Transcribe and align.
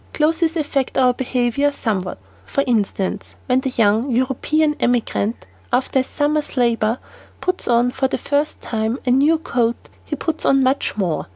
Clothes 0.15 0.55
affect 0.55 0.97
our 0.97 1.13
behavior 1.13 1.71
somewhat. 1.71 2.17
For 2.43 2.63
instance, 2.65 3.35
"When 3.45 3.59
the 3.59 3.69
young 3.69 4.09
European 4.09 4.75
emigrant, 4.79 5.45
after 5.71 5.99
a 5.99 6.03
summer's 6.03 6.57
labor 6.57 6.97
puts 7.39 7.67
on 7.67 7.91
for 7.91 8.07
the 8.07 8.17
first 8.17 8.61
time 8.61 8.97
a 9.05 9.11
new 9.11 9.37
coat, 9.37 9.89
he 10.03 10.15
puts 10.15 10.43
on 10.43 10.63
much 10.63 10.97
more. 10.97 11.27